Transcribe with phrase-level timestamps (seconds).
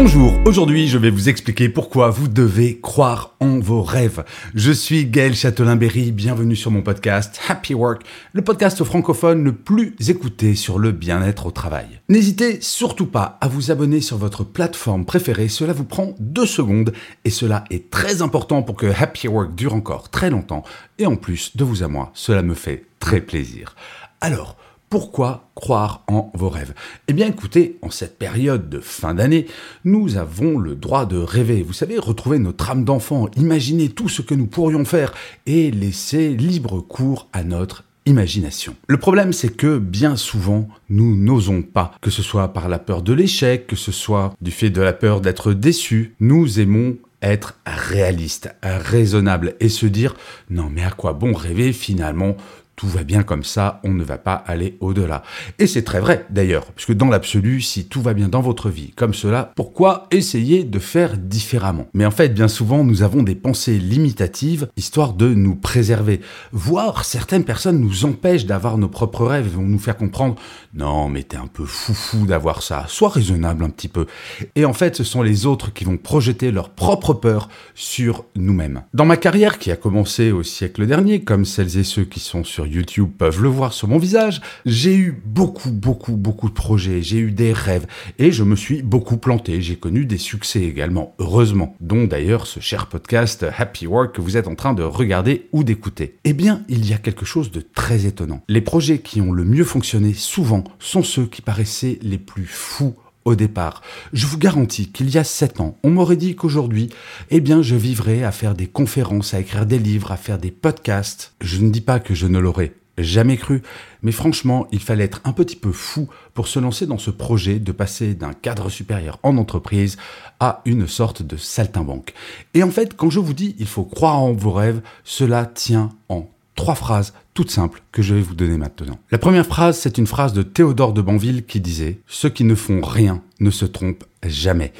[0.00, 4.24] Bonjour, aujourd'hui je vais vous expliquer pourquoi vous devez croire en vos rêves.
[4.54, 8.02] Je suis Gaël Châtelain-Berry, bienvenue sur mon podcast Happy Work,
[8.32, 12.00] le podcast francophone le plus écouté sur le bien-être au travail.
[12.08, 16.92] N'hésitez surtout pas à vous abonner sur votre plateforme préférée, cela vous prend deux secondes
[17.24, 20.62] et cela est très important pour que Happy Work dure encore très longtemps
[21.00, 23.74] et en plus de vous à moi, cela me fait très plaisir.
[24.20, 24.56] Alors,
[24.90, 26.72] pourquoi croire en vos rêves?
[27.08, 29.46] Eh bien écoutez, en cette période de fin d'année,
[29.84, 31.62] nous avons le droit de rêver.
[31.62, 35.12] Vous savez, retrouver notre âme d'enfant, imaginer tout ce que nous pourrions faire
[35.46, 38.74] et laisser libre cours à notre imagination.
[38.86, 43.02] Le problème, c'est que bien souvent, nous n'osons pas, que ce soit par la peur
[43.02, 47.58] de l'échec, que ce soit du fait de la peur d'être déçu, nous aimons être
[47.66, 50.14] réaliste, raisonnable et se dire
[50.50, 52.36] non mais à quoi bon rêver finalement
[52.78, 55.24] tout va bien comme ça, on ne va pas aller au-delà.
[55.58, 58.92] Et c'est très vrai d'ailleurs, puisque dans l'absolu, si tout va bien dans votre vie
[58.94, 61.88] comme cela, pourquoi essayer de faire différemment?
[61.92, 66.20] Mais en fait, bien souvent, nous avons des pensées limitatives, histoire de nous préserver.
[66.52, 70.36] Voire certaines personnes nous empêchent d'avoir nos propres rêves vont nous faire comprendre
[70.74, 74.06] non, mais t'es un peu foufou d'avoir ça, sois raisonnable un petit peu.
[74.54, 78.82] Et en fait, ce sont les autres qui vont projeter leur propre peur sur nous-mêmes.
[78.94, 82.44] Dans ma carrière qui a commencé au siècle dernier, comme celles et ceux qui sont
[82.44, 87.02] sur YouTube peuvent le voir sur mon visage, j'ai eu beaucoup, beaucoup, beaucoup de projets,
[87.02, 87.86] j'ai eu des rêves
[88.18, 89.60] et je me suis beaucoup planté.
[89.60, 94.36] J'ai connu des succès également, heureusement, dont d'ailleurs ce cher podcast Happy Work que vous
[94.36, 96.18] êtes en train de regarder ou d'écouter.
[96.24, 98.42] Eh bien, il y a quelque chose de très étonnant.
[98.48, 102.94] Les projets qui ont le mieux fonctionné souvent sont ceux qui paraissaient les plus fous
[103.28, 103.82] au départ.
[104.12, 106.90] Je vous garantis qu'il y a sept ans, on m'aurait dit qu'aujourd'hui,
[107.30, 110.50] eh bien, je vivrais à faire des conférences, à écrire des livres, à faire des
[110.50, 111.34] podcasts.
[111.40, 113.62] Je ne dis pas que je ne l'aurais jamais cru,
[114.02, 117.58] mais franchement, il fallait être un petit peu fou pour se lancer dans ce projet
[117.58, 119.98] de passer d'un cadre supérieur en entreprise
[120.40, 122.14] à une sorte de saltimbanque.
[122.54, 125.90] Et en fait, quand je vous dis il faut croire en vos rêves, cela tient
[126.08, 128.98] en trois phrases toutes simples que je vais vous donner maintenant.
[129.12, 132.56] La première phrase, c'est une phrase de Théodore de Banville qui disait⁇ Ceux qui ne
[132.56, 134.72] font rien ne se trompent jamais.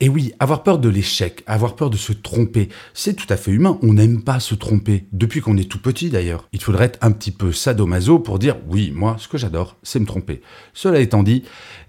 [0.00, 3.52] Et oui, avoir peur de l'échec, avoir peur de se tromper, c'est tout à fait
[3.52, 3.78] humain.
[3.82, 6.48] On n'aime pas se tromper, depuis qu'on est tout petit d'ailleurs.
[6.52, 10.00] Il faudrait être un petit peu sadomaso pour dire oui, moi, ce que j'adore, c'est
[10.00, 10.42] me tromper.
[10.74, 11.44] Cela étant dit,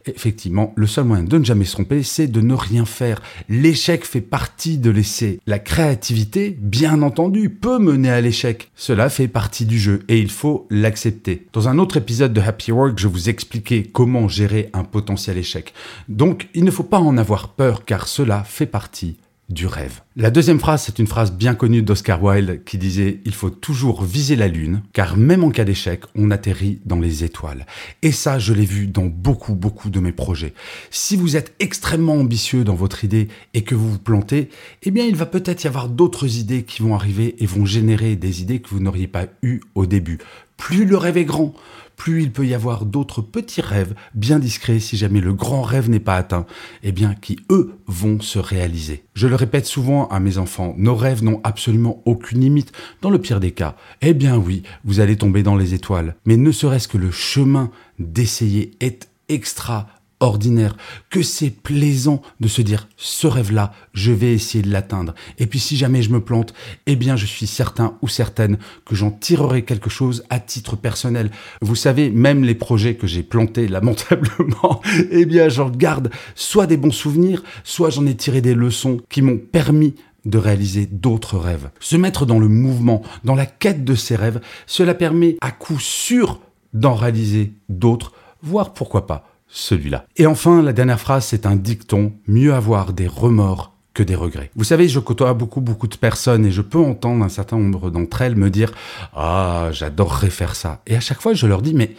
[0.05, 3.21] effectivement, le seul moyen de ne jamais se tromper, c'est de ne rien faire.
[3.49, 5.39] L'échec fait partie de l'essai.
[5.45, 8.71] La créativité, bien entendu, peut mener à l'échec.
[8.75, 11.47] Cela fait partie du jeu et il faut l'accepter.
[11.53, 15.73] Dans un autre épisode de Happy Work, je vous expliquais comment gérer un potentiel échec.
[16.07, 19.17] Donc, il ne faut pas en avoir peur car cela fait partie
[19.49, 20.01] du rêve.
[20.15, 24.03] La deuxième phrase, c'est une phrase bien connue d'Oscar Wilde qui disait Il faut toujours
[24.03, 27.65] viser la lune, car même en cas d'échec, on atterrit dans les étoiles.
[28.01, 30.53] Et ça, je l'ai vu dans beaucoup, beaucoup de mes projets.
[30.91, 34.49] Si vous êtes extrêmement ambitieux dans votre idée et que vous vous plantez,
[34.83, 38.15] eh bien, il va peut-être y avoir d'autres idées qui vont arriver et vont générer
[38.15, 40.19] des idées que vous n'auriez pas eues au début.
[40.57, 41.53] Plus le rêve est grand,
[41.95, 45.89] plus il peut y avoir d'autres petits rêves bien discrets si jamais le grand rêve
[45.89, 46.45] n'est pas atteint,
[46.83, 49.03] et eh bien qui eux vont se réaliser.
[49.13, 52.71] Je le répète souvent à mes enfants, nos rêves n'ont absolument aucune limite.
[53.01, 56.37] Dans le pire des cas, eh bien oui, vous allez tomber dans les étoiles, mais
[56.37, 59.87] ne serait-ce que le chemin d'essayer est extra
[60.23, 60.75] ordinaire,
[61.09, 65.13] que c'est plaisant de se dire ce rêve-là, je vais essayer de l'atteindre.
[65.37, 66.53] Et puis si jamais je me plante,
[66.85, 71.29] eh bien je suis certain ou certaine que j'en tirerai quelque chose à titre personnel.
[71.61, 76.77] Vous savez, même les projets que j'ai plantés lamentablement, eh bien j'en garde soit des
[76.77, 79.95] bons souvenirs, soit j'en ai tiré des leçons qui m'ont permis
[80.25, 81.69] de réaliser d'autres rêves.
[81.81, 85.79] Se mettre dans le mouvement, dans la quête de ses rêves, cela permet à coup
[85.79, 86.39] sûr
[86.73, 90.05] d'en réaliser d'autres, voire pourquoi pas celui-là.
[90.17, 94.49] Et enfin, la dernière phrase, c'est un dicton, mieux avoir des remords que des regrets.
[94.55, 97.91] Vous savez, je côtoie beaucoup, beaucoup de personnes et je peux entendre un certain nombre
[97.91, 98.71] d'entre elles me dire
[99.13, 100.81] Ah, j'adorerais faire ça.
[100.87, 101.95] Et à chaque fois, je leur dis Mais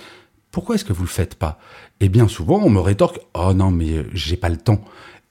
[0.51, 1.61] pourquoi est-ce que vous le faites pas?
[2.01, 4.85] Et bien souvent, on me rétorque Oh non, mais j'ai pas le temps.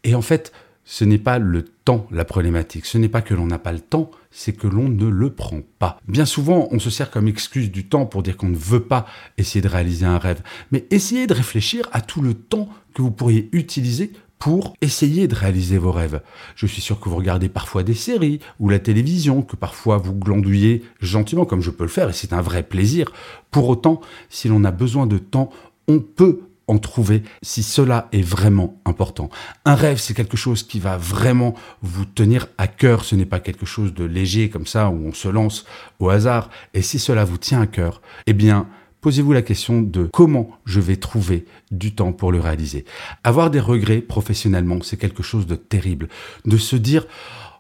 [0.05, 0.53] Et en fait,
[0.85, 3.79] ce n'est pas le temps la problématique, ce n'est pas que l'on n'a pas le
[3.79, 5.99] temps, c'est que l'on ne le prend pas.
[6.07, 9.05] Bien souvent, on se sert comme excuse du temps pour dire qu'on ne veut pas
[9.37, 10.41] essayer de réaliser un rêve,
[10.71, 14.11] mais essayez de réfléchir à tout le temps que vous pourriez utiliser
[14.43, 16.21] pour essayer de réaliser vos rêves.
[16.55, 20.13] Je suis sûr que vous regardez parfois des séries ou la télévision, que parfois vous
[20.13, 23.13] glandouillez gentiment comme je peux le faire et c'est un vrai plaisir.
[23.51, 25.49] Pour autant, si l'on a besoin de temps,
[25.87, 29.29] on peut en trouver si cela est vraiment important.
[29.65, 33.03] Un rêve, c'est quelque chose qui va vraiment vous tenir à cœur.
[33.03, 35.65] Ce n'est pas quelque chose de léger comme ça où on se lance
[35.99, 36.49] au hasard.
[36.73, 38.67] Et si cela vous tient à cœur, eh bien,
[39.01, 42.85] posez-vous la question de comment je vais trouver du temps pour le réaliser.
[43.25, 46.07] Avoir des regrets professionnellement, c'est quelque chose de terrible.
[46.45, 47.05] De se dire,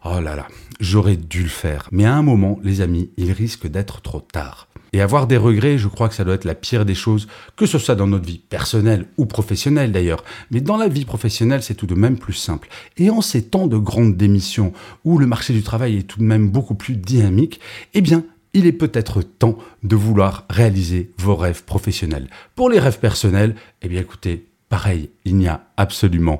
[0.05, 0.47] oh là là,
[0.79, 1.87] j'aurais dû le faire.
[1.91, 4.67] Mais à un moment, les amis, il risque d'être trop tard.
[4.95, 7.65] Et avoir des regrets, je crois que ça doit être la pire des choses, que
[7.65, 10.23] ce soit dans notre vie personnelle ou professionnelle d'ailleurs.
[10.51, 12.69] Mais dans la vie professionnelle, c'est tout de même plus simple.
[12.97, 14.71] Et en ces temps de grande démission,
[15.03, 17.59] où le marché du travail est tout de même beaucoup plus dynamique,
[17.95, 18.23] eh bien,
[18.53, 22.29] il est peut-être temps de vouloir réaliser vos rêves professionnels.
[22.55, 26.39] Pour les rêves personnels, eh bien écoutez, pareil, il n'y a absolument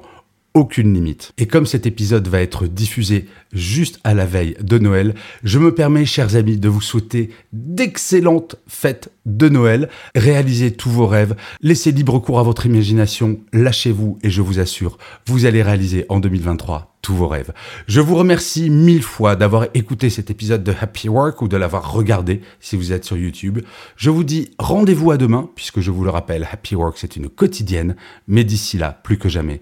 [0.54, 1.34] aucune limite.
[1.38, 5.74] Et comme cet épisode va être diffusé juste à la veille de Noël, je me
[5.74, 9.90] permets, chers amis, de vous souhaiter d'excellentes fêtes de Noël.
[10.16, 14.98] Réalisez tous vos rêves, laissez libre cours à votre imagination, lâchez-vous et je vous assure,
[15.28, 17.52] vous allez réaliser en 2023 tous vos rêves.
[17.88, 21.92] Je vous remercie mille fois d'avoir écouté cet épisode de Happy Work ou de l'avoir
[21.92, 23.60] regardé si vous êtes sur YouTube.
[23.98, 27.28] Je vous dis rendez-vous à demain, puisque je vous le rappelle, Happy Work c'est une
[27.28, 27.96] quotidienne,
[28.28, 29.62] mais d'ici là, plus que jamais,